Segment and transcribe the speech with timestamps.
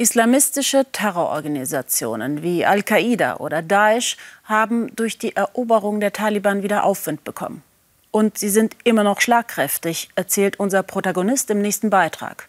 [0.00, 7.62] Islamistische Terrororganisationen wie Al-Qaida oder Daesh haben durch die Eroberung der Taliban wieder Aufwind bekommen.
[8.10, 12.46] Und sie sind immer noch schlagkräftig, erzählt unser Protagonist im nächsten Beitrag.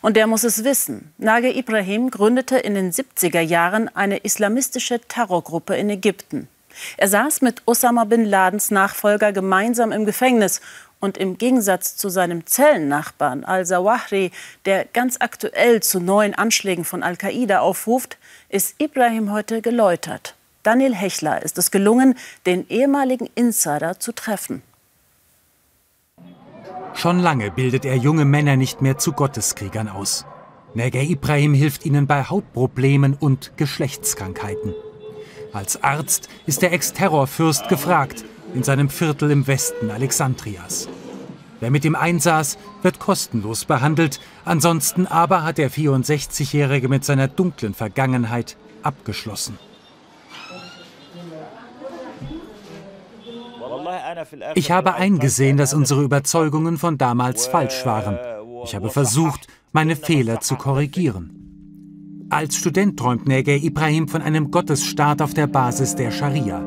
[0.00, 1.12] Und der muss es wissen.
[1.18, 6.48] Nage Ibrahim gründete in den 70er Jahren eine islamistische Terrorgruppe in Ägypten.
[6.96, 10.62] Er saß mit Osama bin Ladens Nachfolger gemeinsam im Gefängnis
[11.04, 14.30] und im Gegensatz zu seinem Zellennachbarn al-Zawahri,
[14.64, 18.16] der ganz aktuell zu neuen Anschlägen von Al-Qaida aufruft,
[18.48, 20.34] ist Ibrahim heute geläutert.
[20.62, 24.62] Daniel Hechler ist es gelungen, den ehemaligen Insider zu treffen.
[26.94, 30.24] Schon lange bildet er junge Männer nicht mehr zu Gotteskriegern aus.
[30.72, 34.74] Neger Ibrahim hilft ihnen bei Hautproblemen und Geschlechtskrankheiten.
[35.52, 38.24] Als Arzt ist der Ex-Terrorfürst gefragt
[38.54, 40.88] in seinem Viertel im Westen Alexandrias.
[41.64, 47.72] Wer mit ihm einsaß, wird kostenlos behandelt, ansonsten aber hat der 64-Jährige mit seiner dunklen
[47.72, 49.58] Vergangenheit abgeschlossen.
[54.54, 58.18] Ich habe eingesehen, dass unsere Überzeugungen von damals falsch waren.
[58.66, 62.26] Ich habe versucht, meine Fehler zu korrigieren.
[62.28, 66.62] Als Student träumt Neger Ibrahim von einem Gottesstaat auf der Basis der Scharia.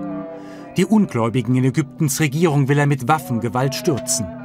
[0.76, 4.37] Die Ungläubigen in Ägyptens Regierung will er mit Waffengewalt stürzen.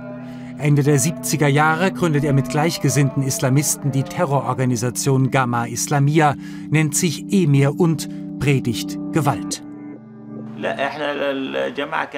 [0.62, 6.36] Ende der 70er Jahre gründet er mit gleichgesinnten Islamisten die Terrororganisation Gamma Islamia,
[6.70, 9.64] nennt sich Emir und predigt Gewalt.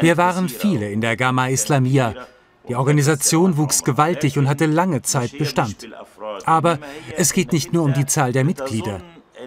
[0.01, 2.15] Wir waren viele in der Gamma Islamia.
[2.69, 5.89] Die Organisation wuchs gewaltig und hatte lange Zeit Bestand.
[6.45, 6.79] Aber
[7.17, 9.01] es geht nicht nur um die Zahl der Mitglieder.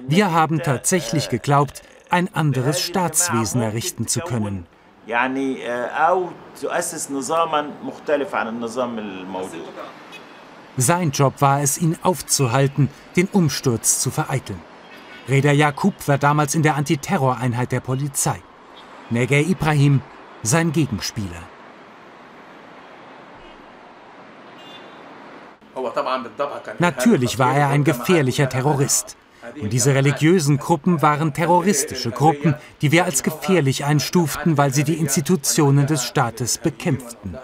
[0.07, 4.65] Wir haben tatsächlich geglaubt, ein anderes Staatswesen errichten zu können.
[10.75, 14.61] Sein Job war es, ihn aufzuhalten, den Umsturz zu vereiteln.
[15.29, 18.41] Reda Jakub war damals in der Antiterroreinheit der Polizei.
[19.09, 20.01] Neger Ibrahim
[20.43, 21.43] sein Gegenspieler.
[26.79, 29.15] Natürlich war er ein gefährlicher Terrorist.
[29.61, 34.95] Und diese religiösen Gruppen waren terroristische Gruppen, die wir als gefährlich einstuften, weil sie die
[34.95, 37.37] Institutionen des Staates bekämpften.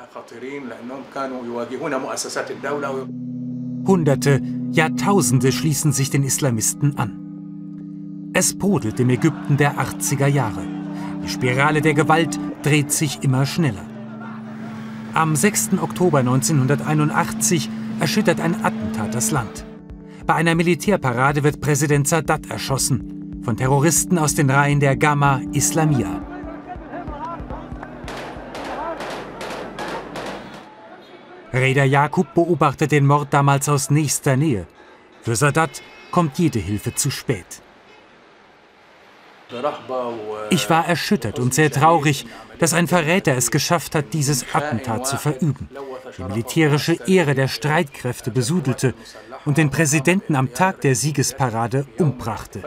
[3.86, 8.32] Hunderte, Jahrtausende schließen sich den Islamisten an.
[8.34, 10.64] Es brodelt im Ägypten der 80er Jahre.
[11.24, 13.86] Die Spirale der Gewalt dreht sich immer schneller.
[15.14, 15.74] Am 6.
[15.80, 17.70] Oktober 1981
[18.00, 19.66] erschüttert ein Attentat das Land.
[20.26, 26.22] Bei einer Militärparade wird Präsident Sadat erschossen, von Terroristen aus den Reihen der Gamma Islamia.
[31.52, 34.66] Reda Jakub beobachtet den Mord damals aus nächster Nähe.
[35.22, 37.62] Für Sadat kommt jede Hilfe zu spät.
[40.50, 42.26] Ich war erschüttert und sehr traurig,
[42.60, 45.70] dass ein Verräter es geschafft hat, dieses Attentat zu verüben,
[46.18, 48.94] die militärische Ehre der Streitkräfte besudelte
[49.46, 52.64] und den Präsidenten am Tag der Siegesparade umbrachte.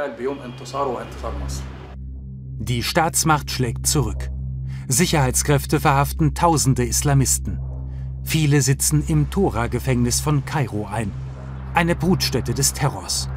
[2.59, 4.31] Die Staatsmacht schlägt zurück.
[4.89, 7.61] Sicherheitskräfte verhaften tausende Islamisten.
[8.25, 11.13] Viele sitzen im Tora-Gefängnis von Kairo ein,
[11.75, 13.29] eine Brutstätte des Terrors.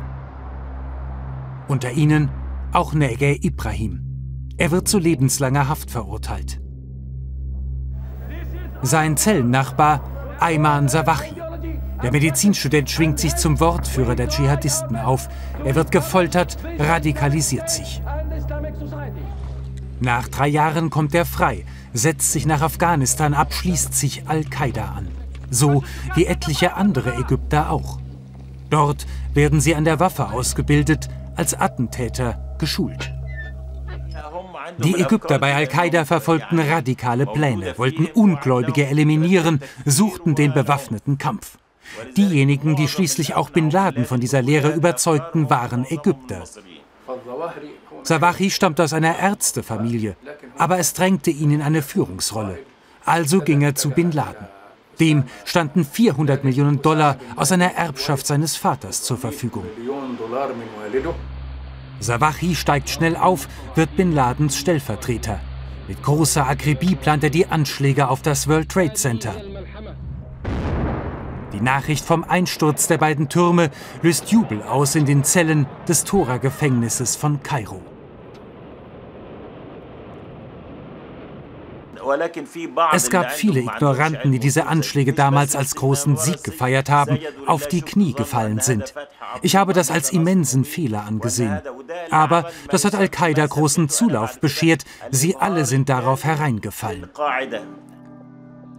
[1.67, 2.29] Unter ihnen
[2.71, 4.01] auch Neger Ibrahim.
[4.57, 6.59] Er wird zu lebenslanger Haft verurteilt.
[8.81, 10.01] Sein Zellennachbar
[10.39, 11.35] Ayman Sawachi.
[12.01, 15.27] Der Medizinstudent schwingt sich zum Wortführer der Dschihadisten auf.
[15.65, 18.01] Er wird gefoltert, radikalisiert sich.
[19.99, 25.07] Nach drei Jahren kommt er frei, setzt sich nach Afghanistan ab, schließt sich Al-Qaida an.
[25.49, 25.83] So
[26.15, 27.99] wie etliche andere Ägypter auch.
[28.69, 33.11] Dort werden sie an der Waffe ausgebildet, als Attentäter geschult.
[34.77, 41.57] Die Ägypter bei Al-Qaida verfolgten radikale Pläne, wollten Ungläubige eliminieren, suchten den bewaffneten Kampf.
[42.15, 46.43] Diejenigen, die schließlich auch Bin Laden von dieser Lehre überzeugten, waren Ägypter.
[48.03, 50.15] Sawahi stammt aus einer Ärztefamilie,
[50.57, 52.59] aber es drängte ihn in eine Führungsrolle.
[53.05, 54.47] Also ging er zu Bin Laden.
[54.99, 59.65] Dem standen 400 Millionen Dollar aus einer Erbschaft seines Vaters zur Verfügung.
[61.99, 65.39] Sawahi steigt schnell auf, wird Bin Ladens Stellvertreter.
[65.87, 69.33] Mit großer Akribie plant er die Anschläge auf das World Trade Center.
[71.51, 77.15] Die Nachricht vom Einsturz der beiden Türme löst Jubel aus in den Zellen des Tora-Gefängnisses
[77.15, 77.81] von Kairo.
[82.93, 87.81] Es gab viele Ignoranten, die diese Anschläge damals als großen Sieg gefeiert haben, auf die
[87.81, 88.93] Knie gefallen sind.
[89.41, 91.61] Ich habe das als immensen Fehler angesehen.
[92.11, 94.85] Aber das hat Al-Qaida großen Zulauf beschert.
[95.11, 97.09] Sie alle sind darauf hereingefallen.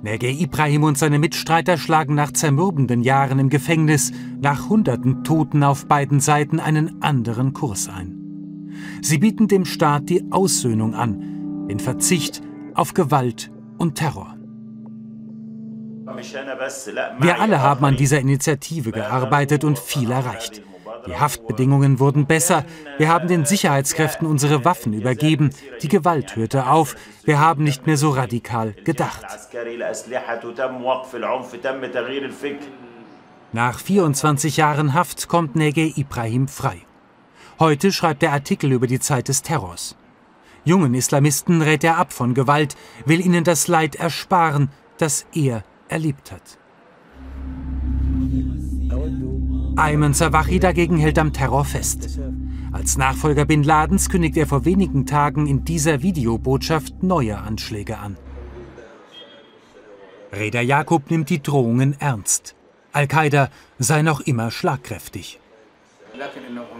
[0.02, 5.86] Nergei Ibrahim und seine Mitstreiter schlagen nach zermürbenden Jahren im Gefängnis, nach hunderten Toten auf
[5.86, 8.16] beiden Seiten einen anderen Kurs ein.
[9.02, 12.42] Sie bieten dem Staat die Aussöhnung an, den Verzicht
[12.80, 14.36] auf Gewalt und Terror.
[17.18, 20.62] Wir alle haben an dieser Initiative gearbeitet und viel erreicht.
[21.06, 22.64] Die Haftbedingungen wurden besser.
[22.96, 25.50] Wir haben den Sicherheitskräften unsere Waffen übergeben.
[25.82, 26.96] Die Gewalt hörte auf.
[27.24, 29.26] Wir haben nicht mehr so radikal gedacht.
[33.52, 36.78] Nach 24 Jahren Haft kommt Nege Ibrahim frei.
[37.58, 39.96] Heute schreibt er Artikel über die Zeit des Terrors.
[40.64, 42.76] Jungen Islamisten rät er ab von Gewalt,
[43.06, 46.58] will ihnen das Leid ersparen, das er erlebt hat.
[49.76, 52.20] Ayman Zawahi dagegen hält am Terror fest.
[52.72, 58.16] Als Nachfolger Bin Ladens kündigt er vor wenigen Tagen in dieser Videobotschaft neue Anschläge an.
[60.32, 62.54] Reda Jakob nimmt die Drohungen ernst.
[62.92, 65.40] Al-Qaida sei noch immer schlagkräftig.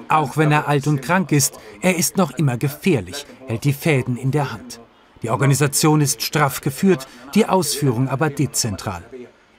[0.09, 4.17] Auch wenn er alt und krank ist, er ist noch immer gefährlich, hält die Fäden
[4.17, 4.81] in der Hand.
[5.23, 9.03] Die Organisation ist straff geführt, die Ausführung aber dezentral.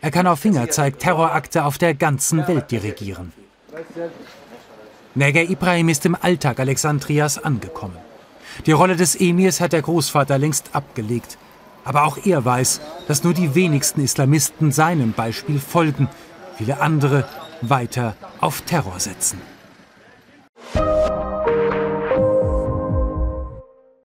[0.02, 3.34] Er kann auf Fingerzeig Terrorakte auf der ganzen Welt dirigieren.
[5.14, 7.98] Neger Ibrahim ist im Alltag Alexandrias angekommen.
[8.66, 11.38] Die Rolle des Emirs hat der Großvater längst abgelegt.
[11.84, 16.10] Aber auch er weiß, dass nur die wenigsten Islamisten seinem Beispiel folgen,
[16.58, 17.28] viele andere
[17.62, 19.42] weiter auf Terror setzen.